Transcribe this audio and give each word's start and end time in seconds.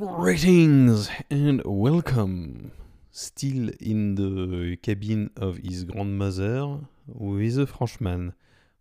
Greetings 0.00 1.10
and 1.28 1.60
welcome. 1.62 2.72
Still 3.10 3.68
in 3.80 4.14
the 4.14 4.78
cabin 4.78 5.28
of 5.36 5.58
his 5.58 5.84
grandmother 5.84 6.78
with 7.06 7.58
a 7.58 7.66
Frenchman, 7.66 8.32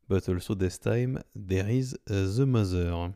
but 0.08 0.29
also 0.29 0.53
this 0.53 0.78
time 0.78 1.21
there 1.35 1.67
is 1.67 1.94
uh, 2.10 2.26
the 2.37 2.46
mother. 2.46 3.15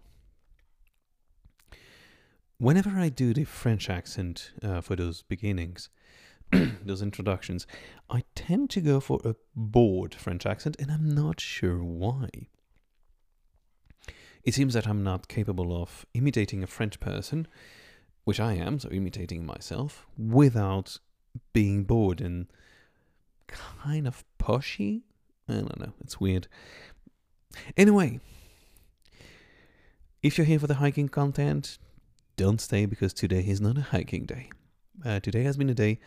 Whenever 2.57 2.89
I 2.89 3.07
do 3.07 3.33
the 3.33 3.45
French 3.45 3.89
accent 3.89 4.51
uh, 4.61 4.81
for 4.81 4.97
those 4.97 5.21
beginnings, 5.21 5.87
those 6.51 7.01
introductions, 7.01 7.65
I 8.09 8.23
tend 8.35 8.69
to 8.71 8.81
go 8.81 8.99
for 8.99 9.21
a 9.23 9.35
bored 9.55 10.13
French 10.13 10.45
accent, 10.45 10.75
and 10.77 10.91
I'm 10.91 11.07
not 11.07 11.39
sure 11.39 11.81
why. 11.81 12.27
It 14.43 14.53
seems 14.53 14.73
that 14.73 14.89
I'm 14.89 15.03
not 15.03 15.29
capable 15.29 15.81
of 15.81 16.05
imitating 16.13 16.63
a 16.63 16.67
French 16.67 16.99
person, 16.99 17.47
which 18.23 18.39
I 18.39 18.53
am, 18.53 18.79
so 18.79 18.89
imitating 18.89 19.45
myself, 19.45 20.05
without 20.17 20.99
being 21.51 21.83
bored 21.83 22.21
and 22.21 22.47
kind 23.47 24.07
of 24.07 24.23
pushy. 24.39 25.01
I 25.47 25.53
don't 25.53 25.79
know, 25.79 25.93
it's 26.01 26.19
weird. 26.19 26.47
Anyway, 27.75 28.19
if 30.21 30.37
you're 30.37 30.45
here 30.45 30.59
for 30.59 30.67
the 30.67 30.75
hiking 30.75 31.09
content, 31.09 31.77
don't 32.37 32.61
stay 32.61 32.85
because 32.85 33.13
today 33.13 33.41
is 33.41 33.59
not 33.59 33.77
a 33.77 33.81
hiking 33.81 34.25
day. 34.25 34.49
Uh, 35.05 35.19
today 35.19 35.43
has 35.43 35.57
been 35.57 35.69
a 35.69 35.73
day 35.73 35.99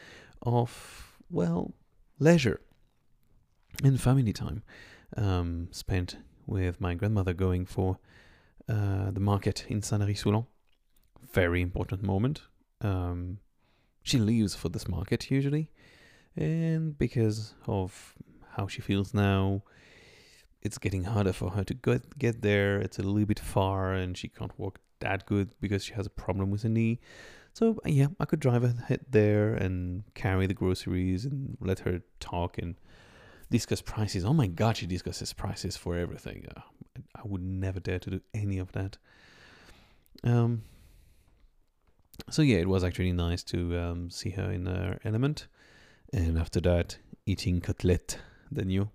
of, 0.42 1.18
well, 1.30 1.72
leisure 2.18 2.60
and 3.84 4.00
family 4.00 4.32
time 4.32 4.62
um, 5.16 5.68
spent 5.70 6.16
with 6.46 6.80
my 6.80 6.94
grandmother 6.94 7.34
going 7.34 7.66
for 7.66 7.98
uh, 8.68 9.10
the 9.10 9.20
market 9.20 9.66
in 9.68 9.82
Saint-Lary-Soulan. 9.82 10.46
Very 11.22 11.60
important 11.60 12.02
moment. 12.02 12.42
Um, 12.80 13.38
she 14.02 14.18
leaves 14.18 14.54
for 14.54 14.68
this 14.68 14.88
market 14.88 15.30
usually, 15.30 15.70
and 16.36 16.96
because 16.96 17.54
of 17.66 18.14
how 18.56 18.66
she 18.66 18.80
feels 18.80 19.12
now, 19.12 19.62
it's 20.62 20.78
getting 20.78 21.04
harder 21.04 21.32
for 21.32 21.50
her 21.50 21.64
to 21.64 21.74
get 21.74 22.18
get 22.18 22.42
there. 22.42 22.78
It's 22.78 22.98
a 22.98 23.02
little 23.02 23.26
bit 23.26 23.40
far, 23.40 23.92
and 23.92 24.16
she 24.16 24.28
can't 24.28 24.58
walk 24.58 24.78
that 25.00 25.26
good 25.26 25.54
because 25.60 25.84
she 25.84 25.94
has 25.94 26.06
a 26.06 26.10
problem 26.10 26.50
with 26.50 26.62
her 26.62 26.68
knee. 26.68 27.00
So 27.52 27.78
yeah, 27.84 28.08
I 28.20 28.24
could 28.26 28.40
drive 28.40 28.62
her 28.62 28.98
there 29.10 29.54
and 29.54 30.04
carry 30.14 30.46
the 30.46 30.54
groceries 30.54 31.24
and 31.24 31.56
let 31.60 31.80
her 31.80 32.02
talk 32.20 32.58
and 32.58 32.76
discuss 33.50 33.80
prices. 33.80 34.24
Oh 34.24 34.34
my 34.34 34.46
god, 34.46 34.76
she 34.76 34.86
discusses 34.86 35.32
prices 35.32 35.76
for 35.76 35.96
everything. 35.96 36.46
Uh, 36.54 36.60
I 37.14 37.22
would 37.24 37.42
never 37.42 37.80
dare 37.80 37.98
to 38.00 38.10
do 38.10 38.20
any 38.34 38.58
of 38.58 38.72
that. 38.72 38.98
Um. 40.22 40.62
So 42.30 42.42
yeah, 42.42 42.58
it 42.58 42.68
was 42.68 42.84
actually 42.84 43.12
nice 43.12 43.42
to 43.44 43.78
um, 43.78 44.10
see 44.10 44.30
her 44.30 44.50
in 44.50 44.66
her 44.66 44.98
element, 45.04 45.46
and 46.12 46.38
after 46.38 46.60
that, 46.62 46.98
eating 47.26 47.60
cutlet, 47.60 48.18
the 48.50 48.64
new 48.64 48.90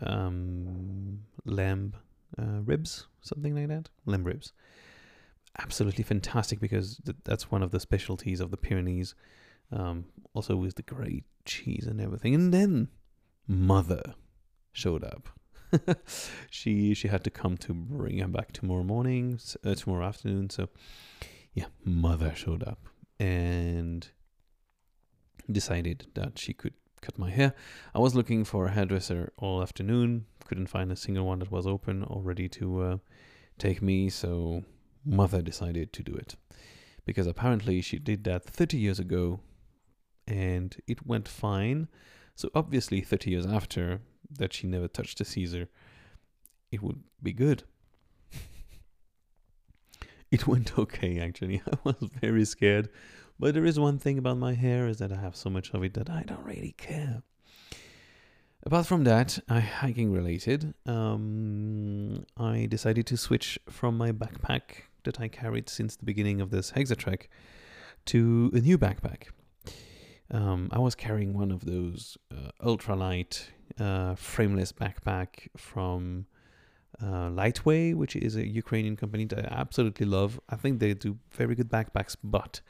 um, 0.00 1.20
lamb 1.44 1.94
uh, 2.38 2.60
ribs, 2.64 3.06
something 3.20 3.54
like 3.54 3.68
that, 3.68 3.88
lamb 4.04 4.24
ribs. 4.24 4.52
Absolutely 5.58 6.04
fantastic 6.04 6.60
because 6.60 7.00
th- 7.04 7.16
that's 7.24 7.50
one 7.50 7.62
of 7.62 7.70
the 7.70 7.80
specialties 7.80 8.40
of 8.40 8.50
the 8.50 8.56
Pyrenees. 8.58 9.14
Um, 9.72 10.04
also 10.34 10.54
with 10.54 10.76
the 10.76 10.82
great 10.82 11.24
cheese 11.44 11.86
and 11.86 12.00
everything, 12.00 12.34
and 12.34 12.54
then 12.54 12.88
mother 13.48 14.14
showed 14.72 15.02
up. 15.02 15.28
she 16.50 16.94
she 16.94 17.08
had 17.08 17.24
to 17.24 17.30
come 17.30 17.56
to 17.56 17.74
bring 17.74 18.18
her 18.18 18.28
back 18.28 18.52
tomorrow 18.52 18.84
morning, 18.84 19.40
uh, 19.64 19.74
tomorrow 19.74 20.06
afternoon. 20.06 20.50
So 20.50 20.68
yeah, 21.56 21.66
mother 21.84 22.34
showed 22.36 22.62
up 22.62 22.86
and 23.18 24.08
decided 25.50 26.06
that 26.14 26.38
she 26.38 26.52
could 26.52 26.74
cut 27.00 27.18
my 27.18 27.30
hair. 27.30 27.54
I 27.94 27.98
was 27.98 28.14
looking 28.14 28.44
for 28.44 28.66
a 28.66 28.72
hairdresser 28.72 29.32
all 29.38 29.62
afternoon, 29.62 30.26
couldn't 30.44 30.66
find 30.66 30.92
a 30.92 30.96
single 30.96 31.26
one 31.26 31.38
that 31.38 31.50
was 31.50 31.66
open 31.66 32.04
or 32.04 32.20
ready 32.20 32.46
to 32.50 32.82
uh, 32.82 32.96
take 33.58 33.80
me. 33.80 34.10
So 34.10 34.64
mother 35.04 35.40
decided 35.40 35.94
to 35.94 36.02
do 36.02 36.14
it 36.14 36.36
because 37.06 37.26
apparently 37.26 37.80
she 37.80 37.98
did 37.98 38.24
that 38.24 38.44
30 38.44 38.76
years 38.76 38.98
ago 38.98 39.40
and 40.28 40.76
it 40.86 41.06
went 41.06 41.26
fine. 41.26 41.88
So 42.34 42.50
obviously, 42.54 43.00
30 43.00 43.30
years 43.30 43.46
after 43.46 44.00
that, 44.38 44.52
she 44.52 44.66
never 44.66 44.88
touched 44.88 45.22
a 45.22 45.24
Caesar, 45.24 45.68
it 46.70 46.82
would 46.82 47.02
be 47.22 47.32
good. 47.32 47.62
It 50.30 50.46
went 50.46 50.78
okay, 50.78 51.20
actually. 51.20 51.62
I 51.72 51.76
was 51.84 52.10
very 52.20 52.44
scared. 52.44 52.88
But 53.38 53.54
there 53.54 53.66
is 53.66 53.78
one 53.78 53.98
thing 53.98 54.18
about 54.18 54.38
my 54.38 54.54
hair 54.54 54.88
is 54.88 54.98
that 54.98 55.12
I 55.12 55.16
have 55.16 55.36
so 55.36 55.50
much 55.50 55.74
of 55.74 55.84
it 55.84 55.94
that 55.94 56.08
I 56.08 56.22
don't 56.22 56.44
really 56.44 56.74
care. 56.78 57.22
Apart 58.64 58.86
from 58.86 59.04
that, 59.04 59.38
I 59.48 59.60
hiking 59.60 60.10
related, 60.10 60.74
um, 60.86 62.24
I 62.36 62.66
decided 62.68 63.06
to 63.08 63.16
switch 63.16 63.58
from 63.68 63.96
my 63.96 64.10
backpack 64.10 64.86
that 65.04 65.20
I 65.20 65.28
carried 65.28 65.68
since 65.68 65.96
the 65.96 66.04
beginning 66.04 66.40
of 66.40 66.50
this 66.50 66.72
Hexatrek 66.72 67.28
to 68.06 68.50
a 68.54 68.58
new 68.58 68.76
backpack. 68.76 69.28
Um, 70.30 70.68
I 70.72 70.80
was 70.80 70.94
carrying 70.94 71.32
one 71.32 71.52
of 71.52 71.64
those 71.64 72.18
uh, 72.32 72.50
ultralight, 72.60 73.44
uh, 73.78 74.16
frameless 74.16 74.72
backpack 74.72 75.48
from 75.56 76.26
uh, 77.02 77.28
LiteWay, 77.30 77.94
which 77.94 78.16
is 78.16 78.36
a 78.36 78.46
Ukrainian 78.46 78.96
company 78.96 79.24
that 79.26 79.52
I 79.52 79.60
absolutely 79.60 80.06
love. 80.06 80.40
I 80.48 80.56
think 80.56 80.80
they 80.80 80.94
do 80.94 81.18
very 81.30 81.54
good 81.54 81.70
backpacks, 81.70 82.16
but 82.22 82.60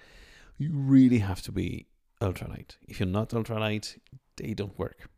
you 0.58 0.70
really 0.72 1.18
have 1.18 1.42
to 1.42 1.52
be 1.52 1.86
ultralight. 2.20 2.76
If 2.88 3.00
you're 3.00 3.08
not 3.08 3.30
ultralight, 3.30 3.98
they 4.36 4.54
don't 4.54 4.78
work. 4.78 5.08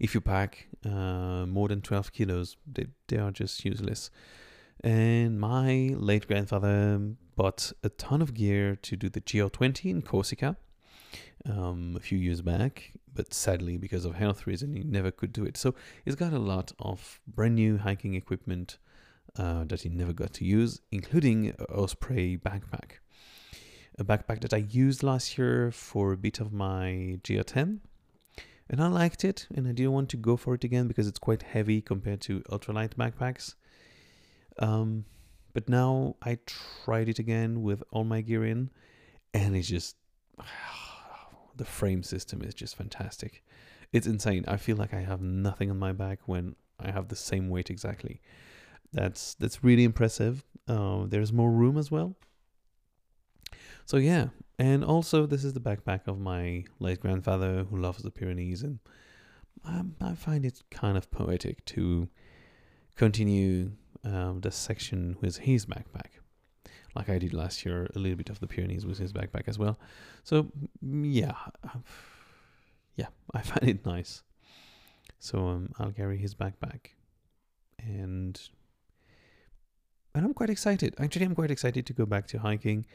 If 0.00 0.14
you 0.14 0.20
pack 0.20 0.68
uh, 0.84 1.46
more 1.46 1.68
than 1.68 1.80
12 1.80 2.12
kilos, 2.12 2.56
they, 2.66 2.86
they 3.08 3.18
are 3.18 3.30
just 3.30 3.64
useless. 3.64 4.10
And 4.82 5.38
my 5.38 5.94
late 5.96 6.26
grandfather 6.26 7.00
bought 7.36 7.72
a 7.82 7.88
ton 7.88 8.20
of 8.20 8.34
gear 8.34 8.76
to 8.76 8.96
do 8.96 9.08
the 9.08 9.20
GR20 9.20 9.90
in 9.90 10.02
Corsica 10.02 10.56
um, 11.46 11.94
a 11.96 12.00
few 12.00 12.18
years 12.18 12.40
back, 12.40 12.92
but 13.12 13.32
sadly, 13.32 13.76
because 13.76 14.04
of 14.04 14.14
health 14.14 14.46
reason, 14.46 14.74
he 14.74 14.82
never 14.82 15.10
could 15.10 15.32
do 15.32 15.44
it. 15.44 15.56
So 15.56 15.74
he's 16.04 16.14
got 16.14 16.32
a 16.32 16.38
lot 16.38 16.72
of 16.78 17.20
brand 17.26 17.54
new 17.56 17.78
hiking 17.78 18.14
equipment 18.14 18.78
uh, 19.36 19.64
that 19.64 19.82
he 19.82 19.88
never 19.88 20.12
got 20.12 20.32
to 20.34 20.44
use, 20.44 20.80
including 20.90 21.54
Osprey 21.68 22.36
backpack. 22.36 22.98
A 23.98 24.04
backpack 24.04 24.40
that 24.40 24.54
I 24.54 24.58
used 24.58 25.02
last 25.02 25.38
year 25.38 25.70
for 25.70 26.12
a 26.12 26.16
bit 26.16 26.40
of 26.40 26.52
my 26.52 27.18
GR10. 27.22 27.78
And 28.70 28.82
I 28.82 28.88
liked 28.88 29.24
it, 29.24 29.46
and 29.54 29.68
I 29.68 29.72
didn't 29.72 29.92
want 29.92 30.08
to 30.10 30.16
go 30.16 30.36
for 30.36 30.54
it 30.54 30.64
again 30.64 30.88
because 30.88 31.06
it's 31.06 31.18
quite 31.18 31.42
heavy 31.42 31.80
compared 31.82 32.20
to 32.22 32.40
ultralight 32.42 32.94
backpacks. 32.94 33.54
Um, 34.58 35.04
but 35.52 35.68
now 35.68 36.16
I 36.22 36.38
tried 36.46 37.08
it 37.08 37.18
again 37.18 37.62
with 37.62 37.82
all 37.90 38.04
my 38.04 38.22
gear 38.22 38.44
in, 38.44 38.70
and 39.32 39.54
it's 39.54 39.68
just 39.68 39.96
the 41.56 41.64
frame 41.64 42.02
system 42.02 42.42
is 42.42 42.54
just 42.54 42.76
fantastic. 42.76 43.42
It's 43.92 44.06
insane. 44.06 44.44
I 44.48 44.56
feel 44.56 44.76
like 44.76 44.92
I 44.92 45.00
have 45.00 45.20
nothing 45.20 45.70
on 45.70 45.78
my 45.78 45.92
back 45.92 46.20
when 46.26 46.56
I 46.80 46.90
have 46.90 47.08
the 47.08 47.16
same 47.16 47.48
weight 47.48 47.70
exactly. 47.70 48.20
That's 48.92 49.34
that's 49.34 49.64
really 49.64 49.84
impressive. 49.84 50.44
Uh, 50.66 51.04
there's 51.06 51.32
more 51.32 51.50
room 51.50 51.76
as 51.78 51.90
well. 51.90 52.16
So 53.86 53.98
yeah, 53.98 54.28
and 54.58 54.84
also 54.84 55.26
this 55.26 55.44
is 55.44 55.52
the 55.52 55.60
backpack 55.60 56.06
of 56.06 56.18
my 56.18 56.64
late 56.78 57.00
grandfather 57.00 57.64
who 57.64 57.76
loves 57.76 58.02
the 58.02 58.10
Pyrenees, 58.10 58.62
and 58.62 58.78
um, 59.64 59.96
I 60.00 60.14
find 60.14 60.44
it 60.44 60.62
kind 60.70 60.96
of 60.96 61.10
poetic 61.10 61.64
to 61.66 62.08
continue 62.96 63.72
um, 64.04 64.40
this 64.40 64.56
section 64.56 65.16
with 65.20 65.38
his 65.38 65.66
backpack 65.66 66.13
like 66.94 67.08
I 67.08 67.18
did 67.18 67.32
last 67.34 67.64
year, 67.64 67.88
a 67.94 67.98
little 67.98 68.16
bit 68.16 68.30
of 68.30 68.40
the 68.40 68.46
Pyrenees 68.46 68.86
with 68.86 68.98
his 68.98 69.12
backpack 69.12 69.48
as 69.48 69.58
well. 69.58 69.78
So 70.22 70.50
yeah, 70.82 71.34
yeah, 72.96 73.08
I 73.34 73.42
find 73.42 73.68
it 73.68 73.86
nice. 73.86 74.22
So 75.18 75.48
um, 75.48 75.72
I'll 75.78 75.92
carry 75.92 76.18
his 76.18 76.34
backpack, 76.34 76.92
and 77.78 78.40
and 80.14 80.24
I'm 80.24 80.34
quite 80.34 80.50
excited. 80.50 80.94
Actually, 80.98 81.26
I'm 81.26 81.34
quite 81.34 81.50
excited 81.50 81.86
to 81.86 81.92
go 81.92 82.06
back 82.06 82.26
to 82.28 82.38
hiking 82.38 82.86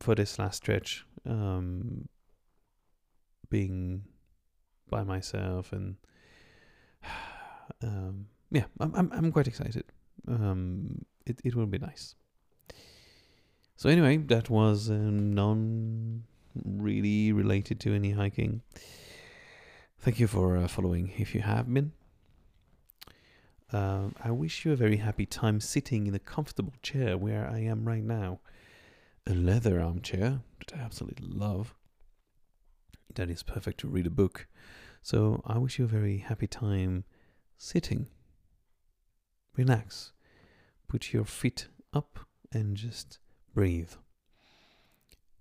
for 0.00 0.14
this 0.14 0.38
last 0.38 0.56
stretch. 0.56 1.06
Um, 1.26 2.08
being 3.50 4.02
by 4.90 5.04
myself 5.04 5.72
and 5.72 5.96
um, 7.82 8.26
yeah, 8.50 8.64
I'm 8.80 8.94
I'm 8.94 9.12
I'm 9.12 9.32
quite 9.32 9.46
excited. 9.46 9.84
Um, 10.26 11.04
it 11.26 11.40
it 11.44 11.54
will 11.54 11.66
be 11.66 11.78
nice. 11.78 12.14
So 13.76 13.88
anyway, 13.88 14.18
that 14.18 14.48
was 14.50 14.88
um, 14.90 15.32
non 15.32 16.24
really 16.64 17.32
related 17.32 17.80
to 17.80 17.94
any 17.94 18.12
hiking. 18.12 18.62
Thank 19.98 20.20
you 20.20 20.26
for 20.26 20.56
uh, 20.56 20.68
following 20.68 21.12
if 21.18 21.34
you 21.34 21.40
have 21.40 21.72
been. 21.72 21.92
Uh, 23.72 24.10
I 24.22 24.30
wish 24.30 24.64
you 24.64 24.72
a 24.72 24.76
very 24.76 24.98
happy 24.98 25.26
time 25.26 25.60
sitting 25.60 26.06
in 26.06 26.14
a 26.14 26.18
comfortable 26.20 26.74
chair 26.82 27.16
where 27.18 27.48
I 27.48 27.60
am 27.60 27.84
right 27.88 28.04
now. 28.04 28.40
a 29.26 29.34
leather 29.34 29.80
armchair 29.80 30.40
that 30.58 30.76
I 30.78 30.82
absolutely 30.82 31.26
love. 31.26 31.74
That 33.14 33.30
is 33.30 33.42
perfect 33.42 33.80
to 33.80 33.88
read 33.88 34.06
a 34.06 34.10
book. 34.10 34.46
So 35.02 35.42
I 35.46 35.58
wish 35.58 35.78
you 35.78 35.84
a 35.86 35.88
very 35.88 36.18
happy 36.18 36.46
time 36.46 37.04
sitting. 37.56 38.08
Relax. 39.56 40.12
Put 40.88 41.12
your 41.12 41.24
feet 41.24 41.68
up 41.92 42.18
and 42.52 42.76
just 42.76 43.18
breathe. 43.54 43.92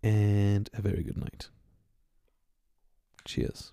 And 0.01 0.69
a 0.73 0.81
very 0.81 1.03
good 1.03 1.17
night. 1.17 1.49
Cheers. 3.25 3.71